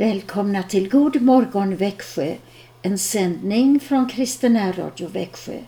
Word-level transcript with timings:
Välkomna 0.00 0.62
till 0.62 0.88
God 0.88 1.22
morgon 1.22 1.76
Växjö, 1.76 2.34
en 2.82 2.98
sändning 2.98 3.80
från 3.80 4.08
Kristen 4.08 4.72
Radio 4.72 5.08
Växjö. 5.08 5.58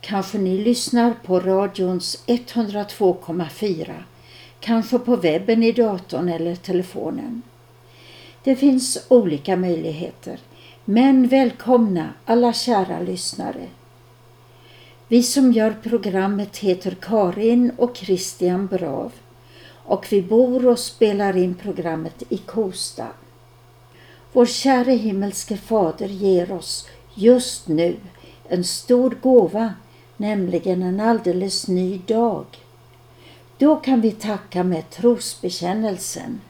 Kanske 0.00 0.38
ni 0.38 0.58
lyssnar 0.58 1.14
på 1.24 1.40
radions 1.40 2.24
102,4, 2.26 3.94
kanske 4.60 4.98
på 4.98 5.16
webben 5.16 5.62
i 5.62 5.72
datorn 5.72 6.28
eller 6.28 6.56
telefonen. 6.56 7.42
Det 8.44 8.56
finns 8.56 9.06
olika 9.08 9.56
möjligheter, 9.56 10.38
men 10.84 11.28
välkomna 11.28 12.08
alla 12.24 12.52
kära 12.52 13.00
lyssnare. 13.00 13.66
Vi 15.08 15.22
som 15.22 15.52
gör 15.52 15.76
programmet 15.82 16.56
heter 16.56 16.96
Karin 17.00 17.72
och 17.76 17.96
Christian 17.96 18.66
Brav 18.66 19.12
och 19.84 20.06
vi 20.10 20.22
bor 20.22 20.66
och 20.66 20.78
spelar 20.78 21.36
in 21.36 21.54
programmet 21.54 22.22
i 22.28 22.36
Kosta. 22.36 23.06
Vår 24.32 24.46
käre 24.46 24.92
himmelske 24.92 25.56
Fader 25.56 26.08
ger 26.08 26.52
oss 26.52 26.88
just 27.14 27.68
nu 27.68 27.96
en 28.48 28.64
stor 28.64 29.18
gåva, 29.22 29.74
nämligen 30.16 30.82
en 30.82 31.00
alldeles 31.00 31.68
ny 31.68 31.98
dag. 32.06 32.46
Då 33.58 33.76
kan 33.76 34.00
vi 34.00 34.10
tacka 34.10 34.64
med 34.64 34.90
trosbekännelsen. 34.90 36.40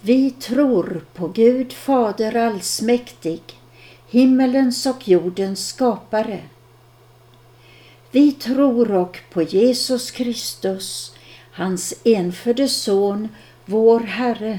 Vi 0.00 0.30
tror 0.30 1.04
på 1.14 1.28
Gud 1.28 1.72
Fader 1.72 2.36
allsmäktig, 2.36 3.42
himmelens 4.08 4.86
och 4.86 5.08
jordens 5.08 5.68
skapare. 5.68 6.40
Vi 8.10 8.32
tror 8.32 8.92
och 8.92 9.18
på 9.32 9.42
Jesus 9.42 10.10
Kristus, 10.10 11.14
hans 11.52 11.94
enfödde 12.04 12.68
Son, 12.68 13.28
vår 13.64 14.00
Herre, 14.00 14.58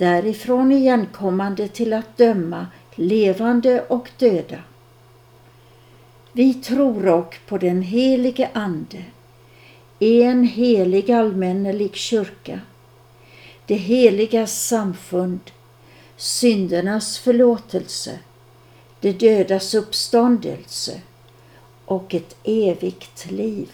därifrån 0.00 0.72
igenkommande 0.72 1.68
till 1.68 1.92
att 1.92 2.16
döma 2.16 2.66
levande 2.94 3.82
och 3.82 4.10
döda. 4.18 4.58
Vi 6.32 6.54
tror 6.54 7.08
och 7.08 7.36
på 7.46 7.58
den 7.58 7.82
helige 7.82 8.50
Ande, 8.52 9.04
en 9.98 10.44
helig 10.44 11.10
allmännelig 11.10 11.94
kyrka, 11.94 12.60
det 13.66 13.74
heligas 13.74 14.66
samfund, 14.66 15.40
syndernas 16.16 17.18
förlåtelse, 17.18 18.18
det 19.00 19.12
dödas 19.12 19.74
uppståndelse 19.74 21.00
och 21.84 22.14
ett 22.14 22.36
evigt 22.44 23.30
liv. 23.30 23.70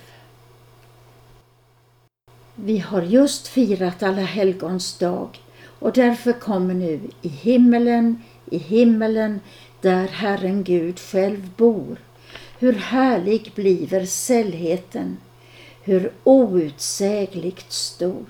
Vi 2.54 2.78
har 2.78 3.02
just 3.02 3.48
firat 3.48 4.02
Alla 4.02 4.22
helgons 4.22 4.98
dag 4.98 5.40
och 5.78 5.92
därför 5.92 6.32
kommer 6.32 6.74
nu 6.74 7.00
i 7.22 7.28
himmelen, 7.28 8.22
i 8.50 8.58
himmelen 8.58 9.40
där 9.80 10.08
Herren 10.08 10.64
Gud 10.64 10.98
själv 10.98 11.50
bor. 11.56 11.96
Hur 12.58 12.72
härlig 12.72 13.52
bliver 13.54 14.04
sällheten, 14.04 15.16
hur 15.82 16.12
outsägligt 16.24 17.72
stor. 17.72 18.26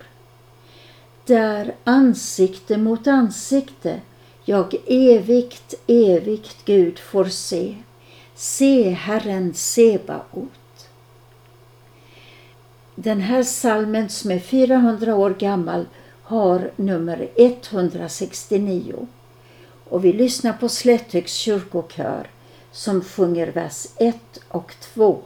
Där 1.24 1.74
ansikte 1.84 2.76
mot 2.76 3.06
ansikte 3.06 4.00
jag 4.48 4.74
evigt, 4.86 5.74
evigt 5.86 6.64
Gud 6.64 6.98
får 6.98 7.24
se. 7.24 7.74
Se 8.34 8.90
Herren 8.90 9.54
Sebaot. 9.54 10.88
Den 12.94 13.20
här 13.20 13.42
salmen 13.42 14.08
som 14.08 14.30
är 14.30 14.38
400 14.38 15.14
år 15.14 15.30
gammal 15.30 15.86
har 16.26 16.70
nummer 16.76 17.28
169 17.36 19.06
och 19.88 20.04
vi 20.04 20.12
lyssnar 20.12 20.52
på 20.52 20.68
Slättöks 20.68 21.32
kyrkokör 21.32 22.30
som 22.72 23.04
sjunger 23.04 23.46
vers 23.46 23.86
1 23.96 24.16
och 24.48 24.74
2. 24.80 25.18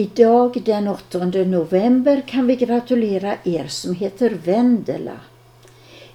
Idag 0.00 0.62
den 0.64 0.88
8 0.88 1.24
november 1.24 2.22
kan 2.26 2.46
vi 2.46 2.56
gratulera 2.56 3.36
er 3.44 3.66
som 3.66 3.94
heter 3.94 4.30
Vendela. 4.30 5.20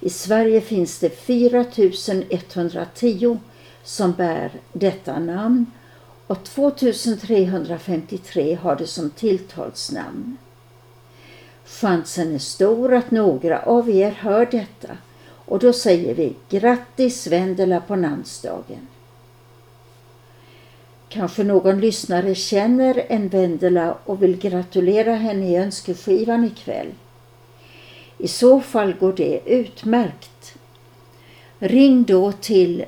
I 0.00 0.10
Sverige 0.10 0.60
finns 0.60 0.98
det 0.98 1.10
4110 1.10 3.38
som 3.82 4.12
bär 4.12 4.50
detta 4.72 5.18
namn 5.18 5.66
och 6.26 6.44
2353 6.44 8.54
har 8.54 8.76
det 8.76 8.86
som 8.86 9.10
tilltalsnamn. 9.10 10.36
Chansen 11.64 12.34
är 12.34 12.38
stor 12.38 12.94
att 12.94 13.10
några 13.10 13.62
av 13.62 13.90
er 13.90 14.10
hör 14.10 14.46
detta 14.50 14.96
och 15.28 15.58
då 15.58 15.72
säger 15.72 16.14
vi 16.14 16.34
grattis 16.48 17.26
Vendela 17.26 17.80
på 17.80 17.96
namnsdagen. 17.96 18.88
Kanske 21.16 21.44
någon 21.44 21.80
lyssnare 21.80 22.34
känner 22.34 23.06
en 23.08 23.28
Vendela 23.28 23.96
och 24.04 24.22
vill 24.22 24.38
gratulera 24.38 25.14
henne 25.14 25.50
i 25.50 25.56
önskeskivan 25.56 26.44
ikväll. 26.44 26.86
I 28.18 28.28
så 28.28 28.60
fall 28.60 28.92
går 28.92 29.12
det 29.12 29.40
utmärkt. 29.46 30.54
Ring 31.58 32.04
då 32.04 32.32
till 32.32 32.84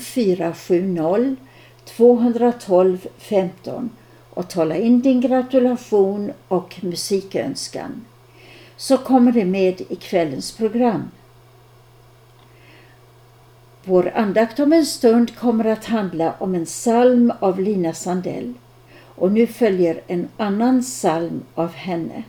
0470 0.00 1.36
212 1.84 3.06
15 3.18 3.90
och 4.30 4.48
tala 4.48 4.76
in 4.76 5.00
din 5.00 5.20
gratulation 5.20 6.32
och 6.48 6.76
musikönskan 6.80 8.06
så 8.76 8.98
kommer 8.98 9.32
det 9.32 9.44
med 9.44 9.80
i 9.80 9.96
kvällens 9.96 10.52
program. 10.52 11.10
Vår 13.84 14.12
andakt 14.14 14.60
om 14.60 14.72
en 14.72 14.86
stund 14.86 15.36
kommer 15.36 15.64
att 15.64 15.84
handla 15.84 16.34
om 16.38 16.54
en 16.54 16.64
psalm 16.64 17.32
av 17.40 17.60
Lina 17.60 17.92
Sandell 17.92 18.54
och 19.14 19.32
nu 19.32 19.46
följer 19.46 20.00
en 20.06 20.28
annan 20.36 20.82
psalm 20.82 21.42
av 21.54 21.72
henne. 21.72 22.22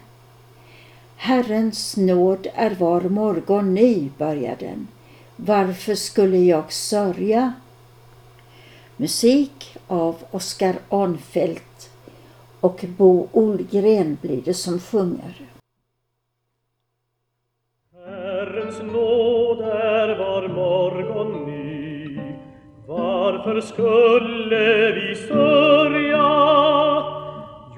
Herrens 1.15 1.97
nåd 1.97 2.47
är 2.53 2.75
var 2.75 3.01
morgon 3.01 3.73
ny, 3.73 4.09
börjar 4.17 4.55
den. 4.59 4.87
Varför 5.35 5.95
skulle 5.95 6.37
jag 6.37 6.73
sörja? 6.73 7.53
Musik 8.97 9.77
av 9.87 10.15
Oskar 10.31 10.75
Arnfelt 10.89 11.89
och 12.59 12.85
Bo 12.97 13.27
Olgren 13.31 14.17
blir 14.21 14.41
det 14.41 14.53
som 14.53 14.79
sjunger. 14.79 15.51
Herrens 18.05 18.81
nåd 18.81 19.59
är 19.59 20.17
var 20.17 20.30
Varför 23.45 23.61
skulle 23.61 24.91
vi 24.91 25.15
sörja? 25.15 26.31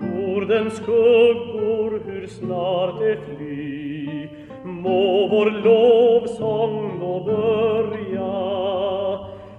Jordens 0.01 0.75
skuggor 0.75 2.01
hur 2.05 2.27
snart 2.27 2.99
det 2.99 3.17
fly 3.37 4.27
Må 4.63 5.27
vår 5.27 5.51
lovsång 5.51 6.99
då 6.99 7.19
börja 7.19 8.29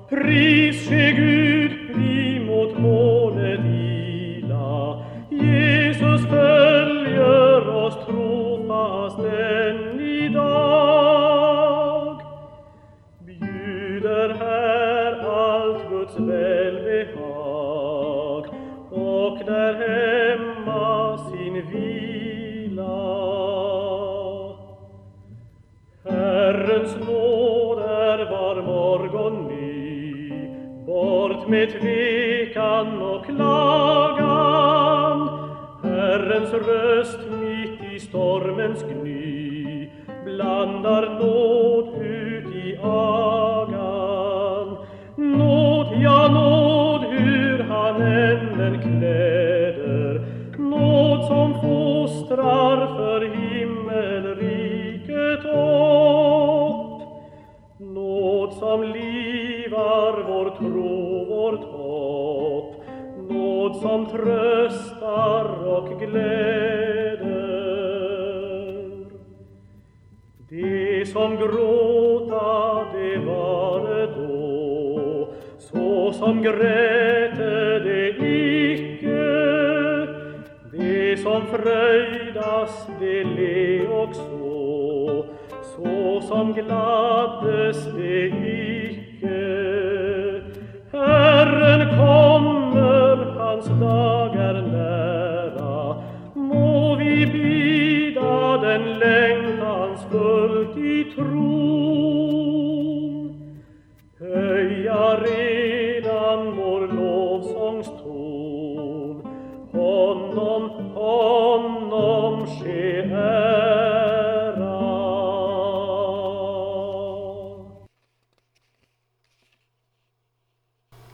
Pris 0.09 0.89
ske 0.89 1.13
Gud, 1.13 1.71
vi 1.95 2.41
mot 2.41 2.79
målet 2.79 3.61
ila 3.61 5.05
Jesus 5.31 6.27
född 6.31 6.74
Herrens 26.85 27.09
nåd 27.09 27.79
är 27.79 28.31
var 28.31 28.63
morgon 28.63 29.49
ny. 29.49 30.31
Bort 30.87 31.49
med 31.49 31.71
tvekan 31.81 33.03
och 33.03 33.25
klagan. 33.25 34.19
Herrens 35.83 36.53
röst 36.53 37.19
mitt 37.41 37.93
i 37.93 38.01
stormens 38.01 38.83
gny. 38.83 39.04
Tröstar 64.25 65.67
och 65.67 66.01
gläder. 66.01 67.25
De 70.49 71.07
som 71.07 71.37
gråta, 71.37 72.87
det 72.93 73.19
var 73.19 74.07
då 74.17 75.29
Så 75.59 76.13
som 76.13 76.43
gräte 76.43 77.79
det 77.79 78.09
icke. 78.73 79.35
De 80.73 81.17
som 81.17 81.47
fröjdas, 81.47 82.87
det 83.01 83.25
le 83.25 83.89
också 83.89 85.27
Så 85.63 86.21
som 86.29 86.53
gladdes 86.53 87.85
det 87.97 88.27
icke. 88.27 88.74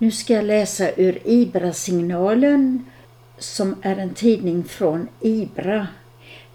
Nu 0.02 0.11
ska 0.11 0.33
jag 0.33 0.45
läsa 0.45 0.90
ur 0.97 1.19
IBRA-signalen 1.25 2.85
som 3.38 3.76
är 3.83 3.97
en 3.97 4.14
tidning 4.14 4.64
från 4.64 5.09
IBRA. 5.21 5.87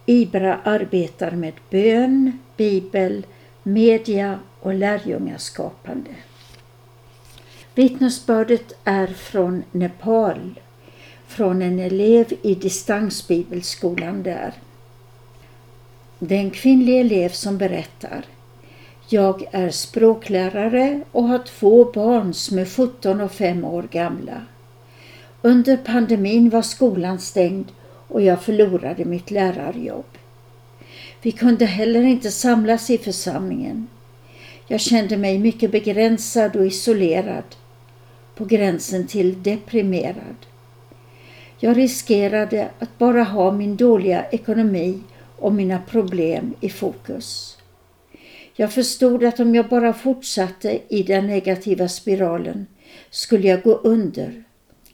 IBRA 0.05 0.59
arbetar 0.63 1.31
med 1.31 1.53
bön, 1.69 2.39
bibel, 2.57 3.25
media 3.63 4.39
och 4.59 4.73
lärjungaskapande. 4.73 6.15
Vittnesbördet 7.75 8.73
är 8.83 9.07
från 9.07 9.63
Nepal, 9.71 10.59
från 11.27 11.61
en 11.61 11.79
elev 11.79 12.33
i 12.41 12.55
distansbibelskolan 12.55 14.23
där. 14.23 14.53
Det 16.19 16.35
är 16.35 16.39
en 16.39 16.51
kvinnlig 16.51 16.99
elev 16.99 17.29
som 17.29 17.57
berättar 17.57 18.25
jag 19.09 19.47
är 19.51 19.69
språklärare 19.69 21.01
och 21.11 21.23
har 21.23 21.39
två 21.39 21.91
barn 21.91 22.33
som 22.33 22.59
är 22.59 22.65
17 22.65 23.21
och 23.21 23.31
5 23.31 23.65
år 23.65 23.87
gamla. 23.91 24.41
Under 25.41 25.77
pandemin 25.77 26.49
var 26.49 26.61
skolan 26.61 27.19
stängd 27.19 27.65
och 28.07 28.21
jag 28.21 28.43
förlorade 28.43 29.05
mitt 29.05 29.31
lärarjobb. 29.31 30.05
Vi 31.21 31.31
kunde 31.31 31.65
heller 31.65 32.03
inte 32.03 32.31
samlas 32.31 32.89
i 32.89 32.97
församlingen. 32.97 33.87
Jag 34.67 34.81
kände 34.81 35.17
mig 35.17 35.39
mycket 35.39 35.71
begränsad 35.71 36.55
och 36.55 36.65
isolerad, 36.65 37.43
på 38.35 38.45
gränsen 38.45 39.07
till 39.07 39.43
deprimerad. 39.43 40.35
Jag 41.59 41.77
riskerade 41.77 42.69
att 42.79 42.97
bara 42.97 43.23
ha 43.23 43.51
min 43.51 43.75
dåliga 43.75 44.25
ekonomi 44.29 44.99
och 45.37 45.53
mina 45.53 45.79
problem 45.79 46.53
i 46.59 46.69
fokus. 46.69 47.57
Jag 48.57 48.73
förstod 48.73 49.23
att 49.23 49.39
om 49.39 49.55
jag 49.55 49.69
bara 49.69 49.93
fortsatte 49.93 50.79
i 50.89 51.03
den 51.03 51.27
negativa 51.27 51.87
spiralen 51.87 52.67
skulle 53.09 53.47
jag 53.47 53.63
gå 53.63 53.73
under, 53.73 54.43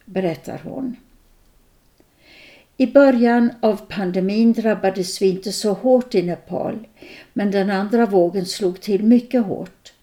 berättar 0.06 0.62
hon. 0.64 0.96
I 2.78 2.88
början 2.88 3.52
av 3.62 3.82
pandemin 3.90 4.54
drabbades 4.54 5.22
vi 5.22 5.30
inte 5.30 5.52
så 5.52 5.74
hårt 5.74 6.16
i 6.16 6.22
Nepal, 6.22 6.88
men 7.34 7.52
den 7.52 7.70
andra 7.70 8.06
vågen 8.06 8.46
slog 8.46 8.82
till 8.82 9.04
mycket 9.04 9.46
hårt. 9.46 9.94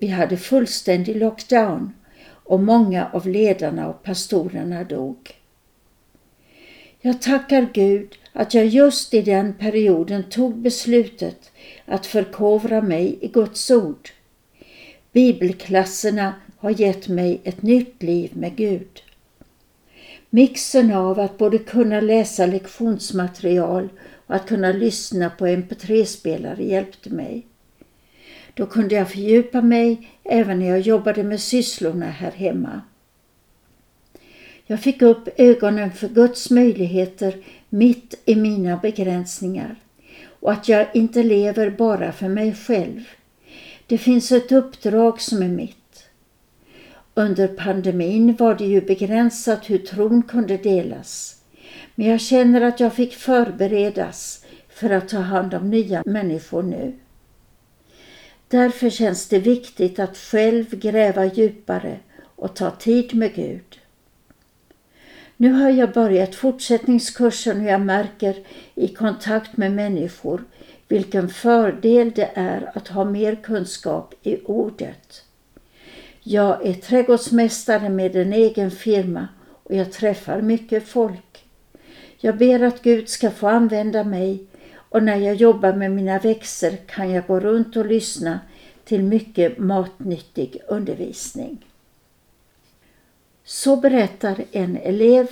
Vi 0.00 0.06
hade 0.06 0.36
fullständig 0.36 1.16
lockdown 1.16 1.92
och 2.26 2.60
många 2.60 3.10
av 3.12 3.28
ledarna 3.28 3.88
och 3.88 4.02
pastorerna 4.02 4.84
dog. 4.84 5.39
Jag 7.02 7.22
tackar 7.22 7.68
Gud 7.72 8.18
att 8.32 8.54
jag 8.54 8.66
just 8.66 9.14
i 9.14 9.22
den 9.22 9.54
perioden 9.54 10.22
tog 10.30 10.56
beslutet 10.56 11.50
att 11.84 12.06
förkovra 12.06 12.80
mig 12.80 13.18
i 13.20 13.28
Guds 13.28 13.70
ord. 13.70 14.10
Bibelklasserna 15.12 16.34
har 16.58 16.70
gett 16.70 17.08
mig 17.08 17.40
ett 17.44 17.62
nytt 17.62 18.02
liv 18.02 18.30
med 18.34 18.56
Gud. 18.56 19.02
Mixen 20.30 20.92
av 20.92 21.20
att 21.20 21.38
både 21.38 21.58
kunna 21.58 22.00
läsa 22.00 22.46
lektionsmaterial 22.46 23.88
och 24.26 24.34
att 24.34 24.46
kunna 24.46 24.72
lyssna 24.72 25.30
på 25.30 25.46
mp3-spelare 25.46 26.64
hjälpte 26.64 27.10
mig. 27.10 27.46
Då 28.54 28.66
kunde 28.66 28.94
jag 28.94 29.10
fördjupa 29.10 29.62
mig 29.62 30.10
även 30.24 30.58
när 30.58 30.68
jag 30.68 30.80
jobbade 30.80 31.22
med 31.22 31.40
sysslorna 31.40 32.06
här 32.06 32.30
hemma. 32.30 32.80
Jag 34.70 34.80
fick 34.80 35.02
upp 35.02 35.28
ögonen 35.36 35.92
för 35.92 36.08
Guds 36.08 36.50
möjligheter 36.50 37.36
mitt 37.68 38.14
i 38.24 38.34
mina 38.36 38.76
begränsningar 38.76 39.76
och 40.40 40.52
att 40.52 40.68
jag 40.68 40.86
inte 40.94 41.22
lever 41.22 41.70
bara 41.70 42.12
för 42.12 42.28
mig 42.28 42.54
själv. 42.54 43.08
Det 43.86 43.98
finns 43.98 44.32
ett 44.32 44.52
uppdrag 44.52 45.20
som 45.20 45.42
är 45.42 45.48
mitt. 45.48 46.04
Under 47.14 47.48
pandemin 47.48 48.36
var 48.38 48.54
det 48.54 48.64
ju 48.64 48.80
begränsat 48.80 49.70
hur 49.70 49.78
tron 49.78 50.22
kunde 50.22 50.56
delas. 50.56 51.42
Men 51.94 52.06
jag 52.06 52.20
känner 52.20 52.60
att 52.60 52.80
jag 52.80 52.94
fick 52.94 53.14
förberedas 53.14 54.44
för 54.68 54.90
att 54.90 55.08
ta 55.08 55.18
hand 55.18 55.54
om 55.54 55.70
nya 55.70 56.02
människor 56.06 56.62
nu. 56.62 56.98
Därför 58.48 58.90
känns 58.90 59.28
det 59.28 59.38
viktigt 59.38 59.98
att 59.98 60.16
själv 60.16 60.70
gräva 60.70 61.24
djupare 61.24 61.98
och 62.36 62.56
ta 62.56 62.70
tid 62.70 63.14
med 63.14 63.34
Gud. 63.34 63.69
Nu 65.42 65.52
har 65.52 65.70
jag 65.70 65.92
börjat 65.92 66.34
fortsättningskursen 66.34 67.60
och 67.60 67.66
jag 67.66 67.80
märker 67.80 68.36
i 68.74 68.88
kontakt 68.88 69.56
med 69.56 69.72
människor 69.72 70.44
vilken 70.88 71.28
fördel 71.28 72.12
det 72.14 72.30
är 72.34 72.70
att 72.74 72.88
ha 72.88 73.04
mer 73.04 73.34
kunskap 73.34 74.14
i 74.22 74.36
ordet. 74.44 75.24
Jag 76.22 76.66
är 76.66 76.74
trädgårdsmästare 76.74 77.88
med 77.88 78.16
en 78.16 78.32
egen 78.32 78.70
firma 78.70 79.28
och 79.62 79.74
jag 79.74 79.92
träffar 79.92 80.40
mycket 80.42 80.88
folk. 80.88 81.44
Jag 82.18 82.36
ber 82.36 82.62
att 82.62 82.82
Gud 82.82 83.08
ska 83.08 83.30
få 83.30 83.48
använda 83.48 84.04
mig 84.04 84.46
och 84.74 85.02
när 85.02 85.16
jag 85.16 85.34
jobbar 85.34 85.72
med 85.72 85.90
mina 85.90 86.18
växter 86.18 86.76
kan 86.86 87.10
jag 87.10 87.26
gå 87.26 87.40
runt 87.40 87.76
och 87.76 87.86
lyssna 87.86 88.40
till 88.84 89.02
mycket 89.02 89.58
matnyttig 89.58 90.56
undervisning. 90.68 91.69
Så 93.50 93.76
berättar 93.76 94.44
en 94.52 94.76
elev 94.76 95.26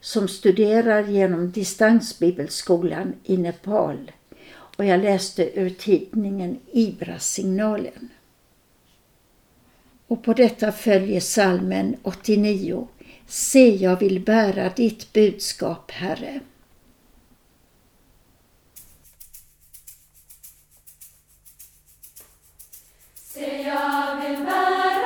som 0.00 0.28
studerar 0.28 1.08
genom 1.08 1.50
distansbibelskolan 1.50 3.14
i 3.24 3.36
Nepal 3.36 4.12
och 4.76 4.84
jag 4.84 5.00
läste 5.00 5.60
ur 5.60 5.70
tidningen 5.70 6.60
Ibra-signalen. 6.72 8.08
Och 10.06 10.24
på 10.24 10.32
detta 10.32 10.72
följer 10.72 11.20
salmen 11.20 11.96
89. 12.02 12.88
Se, 13.26 13.76
jag 13.76 13.96
vill 13.96 14.20
bära 14.20 14.68
ditt 14.68 15.12
budskap, 15.12 15.90
Herre. 15.90 16.40
Se, 23.14 23.62
jag 23.62 24.20
vill 24.20 24.44
bära 24.44 25.05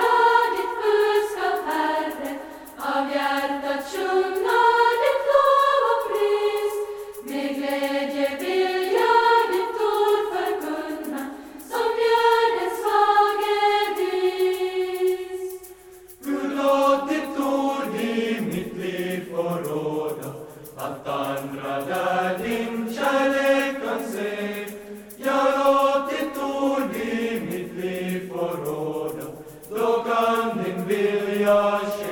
vilja 31.60 32.09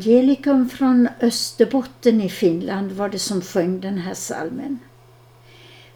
Evangelikum 0.00 0.68
från 0.68 1.08
Österbotten 1.20 2.20
i 2.20 2.28
Finland 2.28 2.92
var 2.92 3.08
det 3.08 3.18
som 3.18 3.42
sjöng 3.42 3.80
den 3.80 3.98
här 3.98 4.14
salmen. 4.14 4.78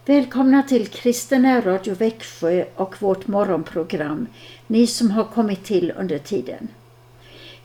Välkomna 0.07 0.63
till 0.63 0.89
Kristen 0.89 1.63
Radio 1.63 1.95
Växjö 1.95 2.65
och 2.77 3.03
vårt 3.03 3.27
morgonprogram, 3.27 4.27
ni 4.67 4.87
som 4.87 5.11
har 5.11 5.25
kommit 5.25 5.65
till 5.65 5.93
under 5.97 6.19
tiden. 6.19 6.69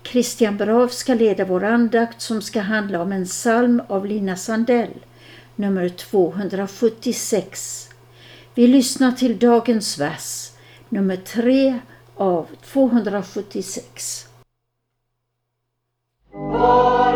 Christian 0.04 0.58
Brav 0.58 0.88
ska 0.88 1.14
leda 1.14 1.46
vår 1.46 1.64
andakt 1.64 2.22
som 2.22 2.42
ska 2.42 2.62
handla 2.62 3.02
om 3.02 3.12
en 3.12 3.26
psalm 3.26 3.82
av 3.88 4.06
Lina 4.06 4.36
Sandell, 4.36 4.94
nummer 5.56 5.90
276. 5.90 7.90
Vi 8.56 8.68
lyssnar 8.68 9.12
till 9.12 9.40
dagens 9.40 9.98
vers, 9.98 10.52
nummer 10.90 11.16
3 11.16 11.80
av 12.16 12.48
276. 12.64 14.29
Var 16.34 17.16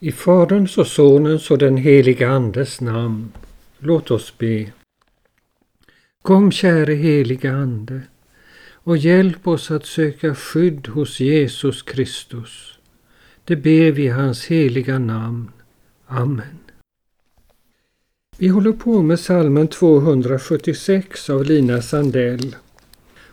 I 0.00 0.12
Faderns 0.12 0.78
och 0.78 0.86
Sonens 0.86 1.50
och 1.50 1.58
den 1.58 1.76
helige 1.76 2.28
Andes 2.28 2.80
namn. 2.80 3.32
Låt 3.78 4.10
oss 4.10 4.38
be. 4.38 4.72
Kom 6.22 6.52
käre 6.52 6.94
helige 6.94 7.52
Ande 7.52 8.02
och 8.72 8.96
hjälp 8.96 9.46
oss 9.46 9.70
att 9.70 9.86
söka 9.86 10.34
skydd 10.34 10.88
hos 10.88 11.20
Jesus 11.20 11.82
Kristus. 11.82 12.78
Det 13.44 13.56
ber 13.56 13.90
vi 13.90 14.04
i 14.04 14.08
hans 14.08 14.46
heliga 14.46 14.98
namn. 14.98 15.50
Amen. 16.06 16.58
Vi 18.38 18.48
håller 18.48 18.72
på 18.72 19.02
med 19.02 19.20
salmen 19.20 19.68
276 19.68 21.30
av 21.30 21.44
Lina 21.44 21.82
Sandell 21.82 22.56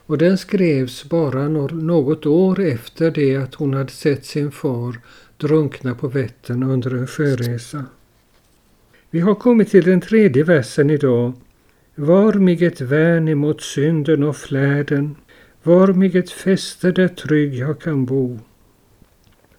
och 0.05 0.17
den 0.17 0.37
skrevs 0.37 1.03
bara 1.09 1.47
något 1.47 2.25
år 2.25 2.59
efter 2.59 3.11
det 3.11 3.35
att 3.35 3.55
hon 3.55 3.73
hade 3.73 3.91
sett 3.91 4.25
sin 4.25 4.51
far 4.51 4.99
drunkna 5.37 5.95
på 5.95 6.07
Vättern 6.07 6.63
under 6.63 6.91
en 6.95 7.07
sjöresa. 7.07 7.85
Vi 9.09 9.19
har 9.19 9.35
kommit 9.35 9.69
till 9.69 9.83
den 9.83 10.01
tredje 10.01 10.43
versen 10.43 10.89
idag. 10.89 11.33
Var 11.95 12.33
mig 12.33 12.65
ett 12.65 12.81
värn 12.81 13.27
emot 13.27 13.61
synden 13.61 14.23
och 14.23 14.37
fläden, 14.37 15.15
var 15.63 15.87
mig 15.87 16.17
ett 16.17 16.31
fäste 16.31 16.91
där 16.91 17.07
trygg 17.07 17.55
jag 17.55 17.79
kan 17.79 18.05
bo. 18.05 18.39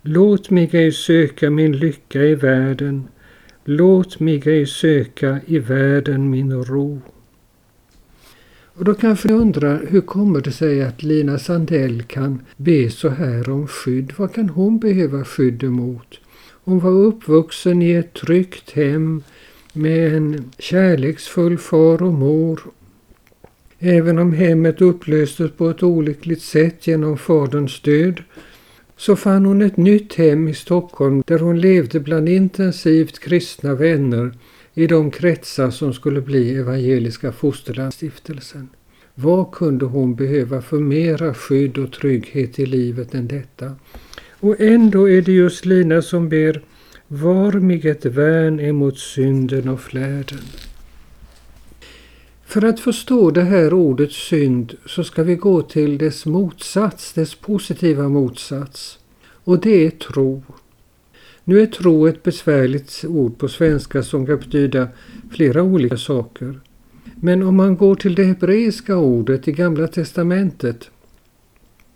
Låt 0.03 0.51
mig 0.51 0.71
ej 0.73 0.93
söka 0.93 1.51
min 1.51 1.77
lycka 1.77 2.23
i 2.23 2.35
världen, 2.35 3.09
låt 3.65 4.21
mig 4.21 4.43
ej 4.47 4.67
söka 4.67 5.41
i 5.47 5.59
världen 5.59 6.31
min 6.31 6.65
ro. 6.65 7.01
Och 8.77 8.85
då 8.85 8.95
kanske 8.95 9.29
ni 9.29 9.35
undrar, 9.35 9.87
hur 9.89 10.01
kommer 10.01 10.41
det 10.41 10.53
sig 10.53 10.83
att 10.83 11.03
Lina 11.03 11.39
Sandell 11.39 12.03
kan 12.03 12.43
be 12.57 12.91
så 12.91 13.09
här 13.09 13.51
om 13.51 13.67
skydd? 13.67 14.13
Vad 14.17 14.35
kan 14.35 14.49
hon 14.49 14.79
behöva 14.79 15.25
skydd 15.25 15.65
emot? 15.65 16.21
Hon 16.65 16.81
var 16.81 16.91
uppvuxen 16.91 17.83
i 17.83 17.93
ett 17.93 18.13
tryggt 18.13 18.71
hem 18.71 19.23
med 19.73 20.15
en 20.17 20.51
kärleksfull 20.59 21.59
far 21.59 22.03
och 22.03 22.13
mor. 22.13 22.61
Även 23.79 24.19
om 24.19 24.33
hemmet 24.33 24.81
upplöstes 24.81 25.51
på 25.51 25.69
ett 25.69 25.83
olyckligt 25.83 26.43
sätt 26.43 26.87
genom 26.87 27.19
faderns 27.19 27.81
död 27.81 28.23
så 28.97 29.17
fann 29.17 29.47
hon 29.47 29.63
ett 29.63 29.77
nytt 29.77 30.15
hem 30.15 30.49
i 30.49 30.55
Stockholm 30.55 31.23
där 31.27 31.39
hon 31.39 31.61
levde 31.61 32.01
bland 32.01 32.29
intensivt 32.29 33.19
kristna 33.19 33.75
vänner 33.75 34.33
i 34.75 34.87
de 34.87 35.11
kretsar 35.11 35.71
som 35.71 35.93
skulle 35.93 36.21
bli 36.21 36.57
Evangeliska 36.57 37.33
Fosterlandsstiftelsen. 37.33 38.69
Vad 39.15 39.53
kunde 39.53 39.85
hon 39.85 40.15
behöva 40.15 40.63
för 40.63 40.79
mera 40.79 41.35
skydd 41.35 41.79
och 41.79 41.93
trygghet 41.93 42.59
i 42.59 42.67
livet 42.67 43.15
än 43.15 43.29
detta? 43.29 43.73
Och 44.41 44.61
ändå 44.61 45.11
är 45.11 45.23
det 45.23 45.33
just 45.33 45.65
Lina 45.65 46.03
som 46.03 46.29
ber 46.29 46.63
Var 47.09 47.53
mig 47.53 47.89
ett 47.89 48.05
värn 48.05 48.61
emot 48.61 48.99
synden 48.99 49.69
och 49.69 49.81
flärden. 49.81 50.43
För 52.47 52.65
att 52.65 52.81
förstå 52.81 53.31
det 53.31 53.43
här 53.43 53.75
ordet 53.75 54.13
synd 54.13 54.75
så 54.87 55.05
ska 55.05 55.23
vi 55.23 55.35
gå 55.35 55.63
till 55.63 55.99
dess 55.99 56.27
motsats, 56.27 57.13
dess 57.13 57.35
positiva 57.35 58.09
motsats. 58.09 58.99
Och 59.45 59.61
det 59.61 59.87
är 59.87 59.91
tro. 59.91 60.43
Nu 61.45 61.61
är 61.61 61.67
tro 61.67 62.07
ett 62.07 62.23
besvärligt 62.23 63.05
ord 63.09 63.39
på 63.39 63.49
svenska 63.49 64.03
som 64.03 64.27
kan 64.27 64.39
betyda 64.39 64.89
flera 65.31 65.63
olika 65.63 65.97
saker. 65.97 66.61
Men 67.15 67.43
om 67.43 67.57
man 67.57 67.77
går 67.77 67.95
till 67.95 68.15
det 68.15 68.25
hebreiska 68.25 68.97
ordet 68.97 69.49
i 69.49 69.53
Gamla 69.53 69.89
testamentet 69.89 70.91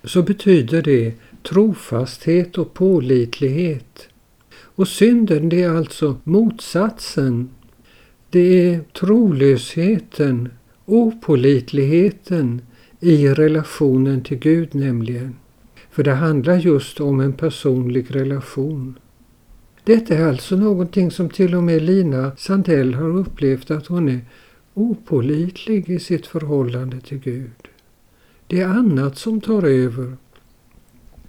så 0.05 0.23
betyder 0.23 0.83
det 0.83 1.15
trofasthet 1.43 2.59
och 2.59 2.75
pålitlighet. 2.75 4.09
Och 4.51 4.89
synden 4.89 5.49
det 5.49 5.63
är 5.63 5.71
alltså 5.71 6.17
motsatsen. 6.25 7.51
Det 8.31 8.69
är 8.69 8.81
trolösheten, 8.81 10.49
opålitligheten 10.85 12.63
i 13.01 13.29
relationen 13.29 14.23
till 14.23 14.39
Gud 14.39 14.75
nämligen. 14.75 15.37
För 15.91 16.03
det 16.03 16.15
handlar 16.15 16.57
just 16.57 17.01
om 17.01 17.21
en 17.21 17.33
personlig 17.33 18.17
relation. 18.17 18.99
Detta 19.89 20.15
är 20.15 20.29
alltså 20.29 20.57
någonting 20.57 21.11
som 21.11 21.29
till 21.29 21.55
och 21.55 21.63
med 21.63 21.83
Lina 21.83 22.33
Sandell 22.37 22.95
har 22.95 23.17
upplevt 23.17 23.71
att 23.71 23.87
hon 23.87 24.09
är 24.09 24.21
opålitlig 24.75 25.91
i 25.91 25.99
sitt 25.99 26.27
förhållande 26.27 27.01
till 27.01 27.19
Gud. 27.19 27.69
Det 28.47 28.61
är 28.61 28.67
annat 28.67 29.19
som 29.19 29.41
tar 29.41 29.63
över. 29.63 30.17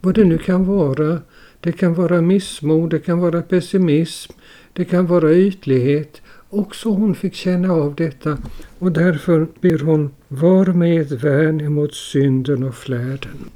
Vad 0.02 0.16
det 0.16 0.24
nu 0.24 0.38
kan 0.38 0.66
vara. 0.66 1.20
Det 1.60 1.72
kan 1.72 1.94
vara 1.94 2.22
missmod, 2.22 2.90
det 2.90 3.00
kan 3.00 3.20
vara 3.20 3.42
pessimism, 3.42 4.34
det 4.74 4.86
kan 4.86 5.08
vara 5.08 5.34
ytlighet. 5.34 6.22
Också 6.50 6.90
hon 6.90 7.16
fick 7.16 7.34
känna 7.34 7.74
av 7.74 7.96
detta 7.96 8.38
och 8.80 8.92
därför 8.92 9.48
ber 9.62 9.80
hon 9.80 10.12
Var 10.28 10.66
med 10.66 11.02
ett 11.02 11.12
värn 11.12 11.62
emot 11.62 11.94
synden 11.94 12.64
och 12.64 12.76
flärden. 12.76 13.50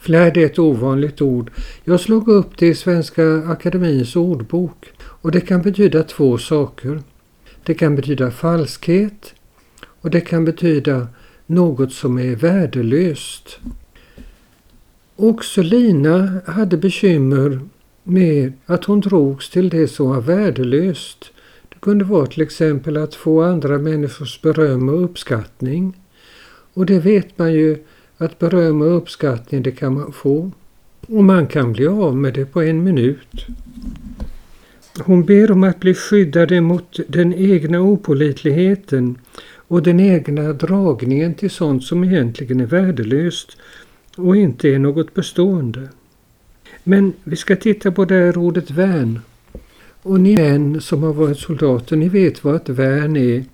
Flärd 0.00 0.36
är 0.36 0.46
ett 0.46 0.58
ovanligt 0.58 1.20
ord. 1.20 1.50
Jag 1.84 2.00
slog 2.00 2.28
upp 2.28 2.58
det 2.58 2.66
i 2.66 2.74
Svenska 2.74 3.42
Akademins 3.46 4.16
ordbok 4.16 4.92
och 5.02 5.30
det 5.30 5.40
kan 5.40 5.62
betyda 5.62 6.02
två 6.02 6.38
saker. 6.38 7.02
Det 7.64 7.74
kan 7.74 7.96
betyda 7.96 8.30
falskhet 8.30 9.34
och 10.00 10.10
det 10.10 10.20
kan 10.20 10.44
betyda 10.44 11.08
något 11.46 11.92
som 11.92 12.18
är 12.18 12.36
värdelöst. 12.36 13.58
Också 15.16 15.62
Lina 15.62 16.40
hade 16.46 16.76
bekymmer 16.76 17.60
med 18.02 18.52
att 18.66 18.84
hon 18.84 19.00
drogs 19.00 19.50
till 19.50 19.68
det 19.68 19.88
som 19.88 20.08
var 20.08 20.20
värdelöst. 20.20 21.32
Det 21.68 21.80
kunde 21.80 22.04
vara 22.04 22.26
till 22.26 22.42
exempel 22.42 22.96
att 22.96 23.14
få 23.14 23.42
andra 23.42 23.78
människors 23.78 24.42
beröm 24.42 24.88
och 24.88 25.04
uppskattning. 25.04 25.96
Och 26.74 26.86
det 26.86 26.98
vet 26.98 27.38
man 27.38 27.52
ju 27.52 27.84
att 28.20 28.38
beröm 28.38 28.82
och 28.82 28.96
uppskattning 28.96 29.62
det 29.62 29.70
kan 29.70 29.94
man 29.94 30.12
få. 30.12 30.50
Och 31.08 31.24
man 31.24 31.46
kan 31.46 31.72
bli 31.72 31.86
av 31.86 32.16
med 32.16 32.34
det 32.34 32.46
på 32.46 32.62
en 32.62 32.84
minut. 32.84 33.46
Hon 34.98 35.24
ber 35.24 35.50
om 35.50 35.64
att 35.64 35.80
bli 35.80 35.94
skyddad 35.94 36.62
mot 36.62 36.98
den 37.08 37.34
egna 37.34 37.80
opålitligheten 37.80 39.18
och 39.54 39.82
den 39.82 40.00
egna 40.00 40.52
dragningen 40.52 41.34
till 41.34 41.50
sånt 41.50 41.84
som 41.84 42.04
egentligen 42.04 42.60
är 42.60 42.66
värdelöst 42.66 43.56
och 44.16 44.36
inte 44.36 44.68
är 44.68 44.78
något 44.78 45.14
bestående. 45.14 45.88
Men 46.84 47.12
vi 47.24 47.36
ska 47.36 47.56
titta 47.56 47.92
på 47.92 48.04
det 48.04 48.14
här 48.14 48.38
ordet 48.38 48.70
värn. 48.70 49.20
Och 50.02 50.20
ni 50.20 50.36
män 50.36 50.80
som 50.80 51.02
har 51.02 51.12
varit 51.12 51.38
soldater, 51.38 51.96
ni 51.96 52.08
vet 52.08 52.44
vad 52.44 52.56
ett 52.56 52.68
värn 52.68 53.16
är. 53.16 53.44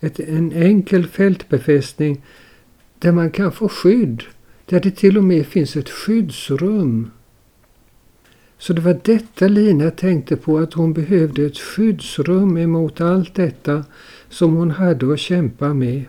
Ett, 0.00 0.20
en 0.20 0.52
enkel 0.52 1.06
fältbefästning 1.06 2.22
där 3.04 3.12
man 3.12 3.30
kan 3.30 3.52
få 3.52 3.68
skydd. 3.68 4.22
Där 4.66 4.80
det 4.80 4.90
till 4.90 5.18
och 5.18 5.24
med 5.24 5.46
finns 5.46 5.76
ett 5.76 5.90
skyddsrum. 5.90 7.10
Så 8.58 8.72
det 8.72 8.80
var 8.80 9.00
detta 9.04 9.48
Lina 9.48 9.90
tänkte 9.90 10.36
på, 10.36 10.58
att 10.58 10.74
hon 10.74 10.92
behövde 10.92 11.46
ett 11.46 11.58
skyddsrum 11.58 12.56
emot 12.56 13.00
allt 13.00 13.34
detta 13.34 13.84
som 14.28 14.54
hon 14.56 14.70
hade 14.70 15.12
att 15.12 15.18
kämpa 15.20 15.74
med. 15.74 16.04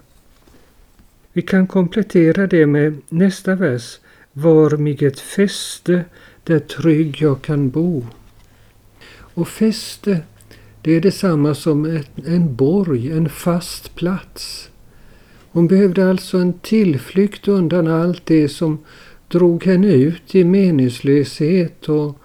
Vi 1.34 1.42
kan 1.42 1.68
komplettera 1.68 2.48
det 2.48 2.66
med 2.66 3.02
nästa 3.10 3.56
vers. 3.56 4.00
Var 4.34 4.78
mig 4.78 5.06
ett 5.06 5.20
fäste 5.20 6.06
där 6.44 6.60
trygg 6.60 7.22
jag 7.22 7.42
kan 7.42 7.70
bo. 7.70 8.06
Och 9.18 9.48
fäste, 9.48 10.20
det 10.82 10.92
är 10.92 11.02
detsamma 11.02 11.56
som 11.56 11.86
ett, 11.86 12.12
en 12.26 12.56
borg, 12.56 13.12
en 13.12 13.30
fast 13.30 13.96
plats. 13.96 14.70
Hon 15.56 15.68
behövde 15.68 16.10
alltså 16.10 16.38
en 16.38 16.54
tillflykt 16.54 17.48
undan 17.48 17.88
allt 17.88 18.26
det 18.26 18.50
som 18.50 18.78
drog 19.28 19.64
henne 19.64 19.94
ut 19.94 20.36
i 20.36 20.44
meningslöshet 20.44 21.90
och 21.90 22.20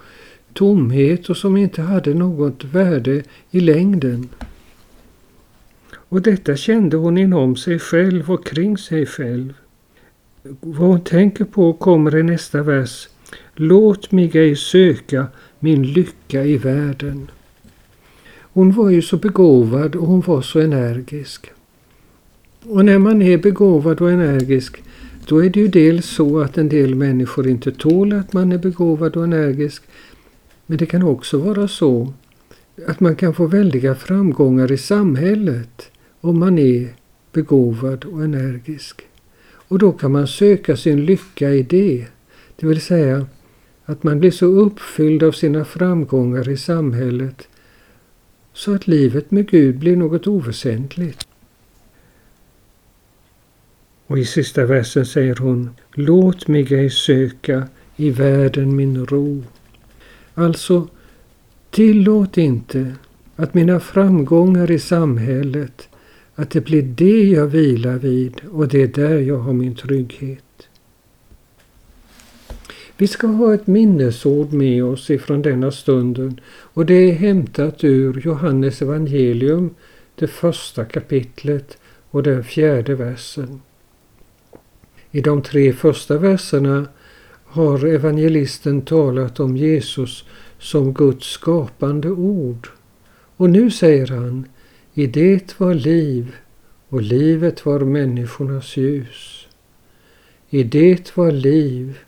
tomhet 0.52 1.30
och 1.30 1.36
som 1.36 1.56
inte 1.56 1.82
hade 1.82 2.14
något 2.14 2.64
värde 2.64 3.22
i 3.50 3.60
längden. 3.60 4.28
Och 5.94 6.22
detta 6.22 6.56
kände 6.56 6.96
hon 6.96 7.18
inom 7.18 7.56
sig 7.56 7.78
själv 7.78 8.30
och 8.30 8.46
kring 8.46 8.78
sig 8.78 9.06
själv. 9.06 9.52
Vad 10.60 10.88
hon 10.88 11.00
tänker 11.00 11.44
på 11.44 11.72
kommer 11.72 12.16
i 12.16 12.22
nästa 12.22 12.62
vers. 12.62 13.08
Låt 13.54 14.12
mig 14.12 14.30
ej 14.34 14.56
söka 14.56 15.26
min 15.58 15.82
lycka 15.82 16.44
i 16.44 16.56
världen. 16.56 17.30
Hon 18.52 18.72
var 18.72 18.90
ju 18.90 19.02
så 19.02 19.16
begåvad 19.16 19.96
och 19.96 20.06
hon 20.06 20.20
var 20.20 20.42
så 20.42 20.60
energisk. 20.60 21.50
Och 22.64 22.84
när 22.84 22.98
man 22.98 23.22
är 23.22 23.38
begåvad 23.38 24.00
och 24.00 24.10
energisk 24.10 24.82
då 25.26 25.44
är 25.44 25.50
det 25.50 25.60
ju 25.60 25.68
dels 25.68 26.06
så 26.06 26.40
att 26.40 26.58
en 26.58 26.68
del 26.68 26.94
människor 26.94 27.48
inte 27.48 27.72
tål 27.72 28.12
att 28.12 28.32
man 28.32 28.52
är 28.52 28.58
begåvad 28.58 29.16
och 29.16 29.24
energisk. 29.24 29.82
Men 30.66 30.78
det 30.78 30.86
kan 30.86 31.02
också 31.02 31.38
vara 31.38 31.68
så 31.68 32.12
att 32.86 33.00
man 33.00 33.16
kan 33.16 33.34
få 33.34 33.46
väldiga 33.46 33.94
framgångar 33.94 34.72
i 34.72 34.78
samhället 34.78 35.90
om 36.20 36.38
man 36.38 36.58
är 36.58 36.88
begåvad 37.32 38.04
och 38.04 38.24
energisk. 38.24 39.02
Och 39.42 39.78
då 39.78 39.92
kan 39.92 40.12
man 40.12 40.26
söka 40.26 40.76
sin 40.76 41.04
lycka 41.04 41.50
i 41.50 41.62
det. 41.62 42.06
Det 42.56 42.66
vill 42.66 42.80
säga 42.80 43.26
att 43.84 44.02
man 44.02 44.20
blir 44.20 44.30
så 44.30 44.46
uppfylld 44.46 45.22
av 45.22 45.32
sina 45.32 45.64
framgångar 45.64 46.48
i 46.48 46.56
samhället 46.56 47.48
så 48.52 48.74
att 48.74 48.86
livet 48.86 49.30
med 49.30 49.50
Gud 49.50 49.78
blir 49.78 49.96
något 49.96 50.26
oväsentligt. 50.26 51.29
Och 54.10 54.18
i 54.18 54.24
sista 54.24 54.64
versen 54.64 55.06
säger 55.06 55.36
hon 55.36 55.70
Låt 55.92 56.48
mig 56.48 56.74
ej 56.74 56.90
söka 56.90 57.68
i 57.96 58.10
världen 58.10 58.76
min 58.76 59.06
ro. 59.06 59.44
Alltså, 60.34 60.88
tillåt 61.70 62.38
inte 62.38 62.94
att 63.36 63.54
mina 63.54 63.80
framgångar 63.80 64.70
i 64.70 64.78
samhället, 64.78 65.88
att 66.34 66.50
det 66.50 66.60
blir 66.60 66.82
det 66.82 67.24
jag 67.24 67.46
vilar 67.46 67.98
vid 67.98 68.40
och 68.50 68.68
det 68.68 68.82
är 68.82 68.86
där 68.86 69.18
jag 69.18 69.38
har 69.38 69.52
min 69.52 69.74
trygghet. 69.74 70.68
Vi 72.96 73.06
ska 73.06 73.26
ha 73.26 73.54
ett 73.54 73.66
minnesord 73.66 74.52
med 74.52 74.84
oss 74.84 75.10
ifrån 75.10 75.42
denna 75.42 75.70
stunden 75.70 76.40
och 76.46 76.86
det 76.86 76.94
är 76.94 77.12
hämtat 77.12 77.84
ur 77.84 78.22
Johannes 78.24 78.82
evangelium, 78.82 79.74
det 80.14 80.28
första 80.28 80.84
kapitlet 80.84 81.78
och 82.10 82.22
den 82.22 82.44
fjärde 82.44 82.94
versen. 82.94 83.60
I 85.12 85.20
de 85.20 85.42
tre 85.42 85.72
första 85.72 86.18
verserna 86.18 86.88
har 87.44 87.86
evangelisten 87.86 88.82
talat 88.82 89.40
om 89.40 89.56
Jesus 89.56 90.24
som 90.58 90.94
Guds 90.94 91.26
skapande 91.26 92.10
ord. 92.10 92.68
Och 93.36 93.50
nu 93.50 93.70
säger 93.70 94.06
han, 94.06 94.48
i 94.94 95.06
det 95.06 95.60
var 95.60 95.74
liv 95.74 96.36
och 96.88 97.02
livet 97.02 97.66
var 97.66 97.80
människornas 97.80 98.76
ljus. 98.76 99.46
I 100.50 100.62
det 100.62 101.16
var 101.16 101.32
liv 101.32 101.98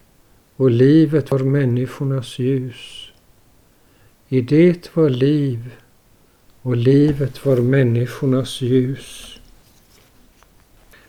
och 0.56 0.70
livet 0.70 1.30
var 1.30 1.38
människornas 1.38 2.38
ljus. 2.38 3.12
I 4.28 4.40
det 4.40 4.96
var 4.96 5.10
liv 5.10 5.70
och 6.62 6.76
livet 6.76 7.46
var 7.46 7.56
människornas 7.56 8.60
ljus. 8.60 9.38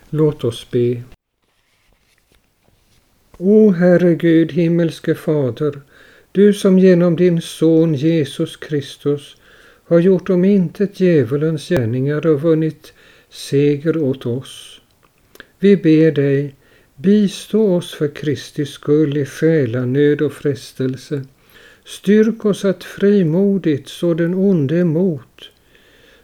Låt 0.10 0.44
oss 0.44 0.72
be. 0.72 1.04
O 3.40 3.72
Herre 3.72 4.16
Gud, 4.16 4.52
himmelske 4.52 5.16
Fader, 5.16 5.82
du 6.32 6.54
som 6.54 6.80
genom 6.80 7.16
din 7.16 7.42
Son 7.42 7.96
Jesus 7.96 8.56
Kristus 8.56 9.38
har 9.86 10.00
gjort 10.00 10.30
om 10.30 10.46
intet 10.46 11.00
djävulens 11.00 11.70
gärningar 11.70 12.28
och 12.28 12.42
vunnit 12.42 12.94
seger 13.30 13.98
åt 13.98 14.26
oss. 14.26 14.82
Vi 15.60 15.78
ber 15.78 16.12
dig, 16.12 16.56
bistå 16.96 17.76
oss 17.76 17.94
för 17.94 18.08
Kristi 18.08 18.66
skull 18.66 19.18
i 19.18 19.26
själanöd 19.26 20.22
och 20.22 20.34
frestelse. 20.34 21.26
Styrk 21.86 22.46
oss 22.46 22.66
att 22.66 22.84
frimodigt 22.84 23.90
så 23.90 24.14
den 24.14 24.34
onde 24.34 24.78
emot, 24.78 25.50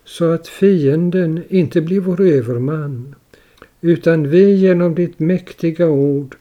så 0.03 0.31
att 0.31 0.47
fienden 0.47 1.43
inte 1.49 1.81
blir 1.81 1.99
vår 1.99 2.21
överman, 2.21 3.15
utan 3.81 4.29
vi 4.29 4.53
genom 4.53 4.95
ditt 4.95 5.19
mäktiga 5.19 5.87
ord 5.87 6.35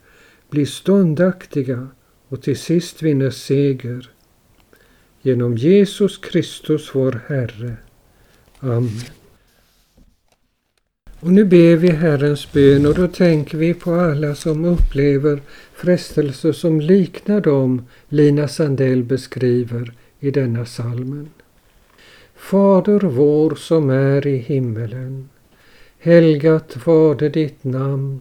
blir 0.51 0.67
ståndaktiga 0.67 1.89
och 2.29 2.43
till 2.43 2.59
sist 2.59 3.03
vinner 3.03 3.31
seger. 3.31 4.11
Genom 5.23 5.57
Jesus 5.57 6.19
Kristus 6.19 6.91
vår 6.95 7.21
Herre. 7.29 7.77
Amen. 8.61 9.01
Och 11.21 11.33
nu 11.33 11.45
ber 11.45 11.77
vi 11.77 11.89
Herrens 11.89 12.53
bön 12.53 12.87
och 12.87 12.95
då 12.95 13.09
tänker 13.09 13.59
vi 13.59 13.75
på 13.75 13.95
alla 13.95 14.35
som 14.35 14.65
upplever 14.65 15.43
frestelser 15.75 16.53
som 16.53 16.81
liknar 16.81 17.41
dem 17.41 17.87
Lina 18.09 18.49
Sandell 18.49 19.03
beskriver 19.03 19.93
i 20.21 20.31
denna 20.31 20.65
salmen. 20.67 21.29
Fader 22.37 23.01
vår 23.01 23.55
som 23.55 23.91
är 23.91 24.27
i 24.27 24.37
himmelen. 24.37 25.29
Helgat 25.99 26.87
varde 26.87 27.29
ditt 27.29 27.65
namn. 27.65 28.21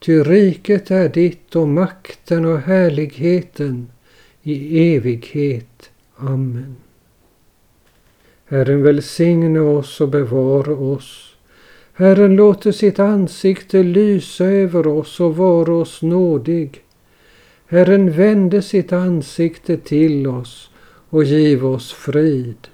Ty 0.00 0.22
riket 0.22 0.90
är 0.90 1.08
ditt 1.08 1.56
och 1.56 1.68
makten 1.68 2.44
och 2.44 2.58
härligheten 2.58 3.88
i 4.42 4.86
evighet. 4.94 5.90
Amen. 6.16 6.76
Herren 8.44 8.82
välsigne 8.82 9.60
oss 9.60 10.00
och 10.00 10.08
bevara 10.08 10.72
oss. 10.72 11.36
Herren 11.92 12.36
låter 12.36 12.72
sitt 12.72 12.98
ansikte 12.98 13.82
lysa 13.82 14.44
över 14.44 14.86
oss 14.86 15.20
och 15.20 15.36
vara 15.36 15.72
oss 15.74 16.02
nådig. 16.02 16.82
Herren 17.66 18.12
vände 18.12 18.62
sitt 18.62 18.92
ansikte 18.92 19.76
till 19.76 20.26
oss 20.26 20.70
och 21.10 21.24
giv 21.24 21.66
oss 21.66 21.92
frid. 21.92 22.68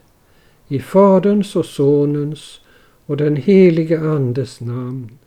I 0.69 0.79
Faderns 0.79 1.57
och 1.57 1.67
Sonens 1.67 2.61
och 3.07 3.17
den 3.17 3.37
helige 3.37 4.01
Andes 4.01 4.61
namn. 4.61 5.19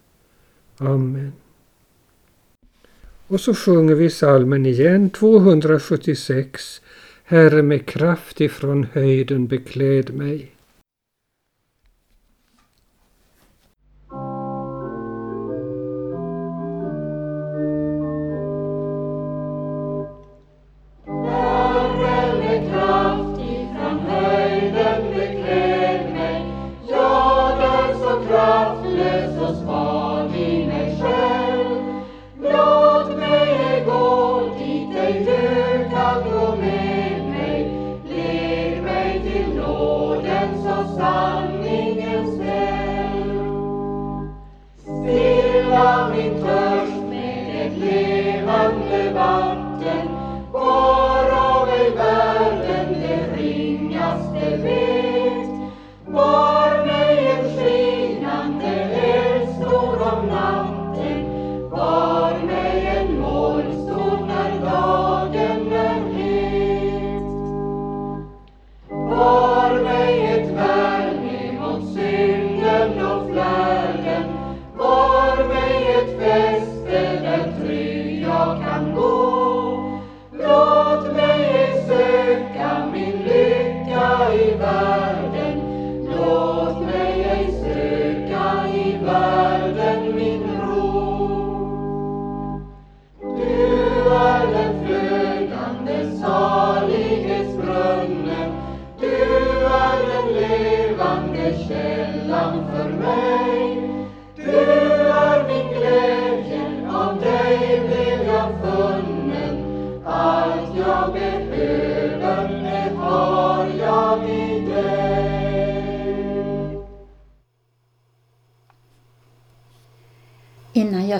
Amen. 0.77 1.31
Och 3.29 3.39
så 3.39 3.53
sjunger 3.53 3.95
vi 3.95 4.09
salmen 4.09 4.65
igen, 4.65 5.09
276. 5.09 6.81
Herre 7.23 7.61
med 7.61 7.85
kraft 7.85 8.41
ifrån 8.41 8.87
höjden 8.93 9.47
bekläd 9.47 10.13
mig. 10.13 10.51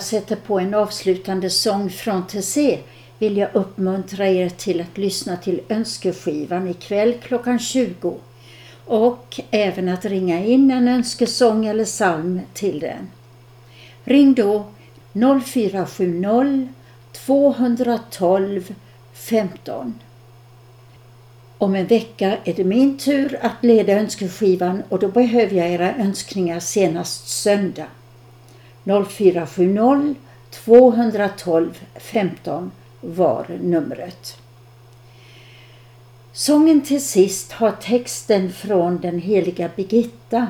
Jag 0.00 0.04
sätter 0.04 0.36
på 0.36 0.60
en 0.60 0.74
avslutande 0.74 1.50
sång 1.50 1.90
från 1.90 2.26
Tessé 2.26 2.78
vill 3.18 3.36
jag 3.36 3.48
uppmuntra 3.52 4.28
er 4.28 4.48
till 4.48 4.80
att 4.80 4.98
lyssna 4.98 5.36
till 5.36 5.60
önskeskivan 5.68 6.68
ikväll 6.68 7.14
klockan 7.22 7.58
20 7.58 8.18
och 8.86 9.40
även 9.50 9.88
att 9.88 10.04
ringa 10.04 10.44
in 10.44 10.70
en 10.70 10.88
önskesång 10.88 11.66
eller 11.66 11.84
psalm 11.84 12.40
till 12.54 12.80
den. 12.80 13.10
Ring 14.04 14.34
då 14.34 14.64
0470 15.44 16.68
212 17.12 18.74
15. 19.12 19.98
Om 21.58 21.74
en 21.74 21.86
vecka 21.86 22.36
är 22.44 22.54
det 22.54 22.64
min 22.64 22.98
tur 22.98 23.38
att 23.42 23.64
leda 23.64 23.92
önskeskivan 23.92 24.82
och 24.88 24.98
då 24.98 25.08
behöver 25.08 25.56
jag 25.56 25.68
era 25.70 25.94
önskningar 25.96 26.60
senast 26.60 27.28
söndag. 27.28 27.86
0470 28.84 30.14
212 30.50 31.80
15 31.94 32.70
var 33.00 33.46
numret. 33.62 34.36
Sången 36.32 36.80
till 36.80 37.04
sist 37.04 37.52
har 37.52 37.70
texten 37.70 38.52
från 38.52 39.00
den 39.00 39.18
heliga 39.18 39.70
Birgitta. 39.76 40.46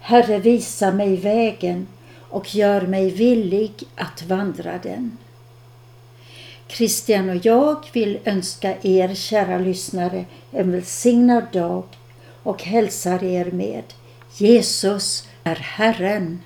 Herre 0.00 0.38
visa 0.38 0.92
mig 0.92 1.16
vägen 1.16 1.86
och 2.18 2.54
gör 2.54 2.80
mig 2.80 3.10
villig 3.10 3.72
att 3.96 4.22
vandra 4.22 4.78
den. 4.82 5.18
Christian 6.68 7.30
och 7.30 7.46
jag 7.46 7.86
vill 7.92 8.18
önska 8.24 8.74
er 8.82 9.14
kära 9.14 9.58
lyssnare 9.58 10.24
en 10.50 10.72
välsignad 10.72 11.44
dag 11.52 11.84
och 12.42 12.62
hälsar 12.62 13.24
er 13.24 13.50
med 13.50 13.84
Jesus 14.36 15.28
är 15.44 15.56
Herren. 15.56 16.42